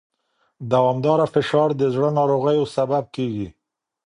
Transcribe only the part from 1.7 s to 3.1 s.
د زړه ناروغیو سبب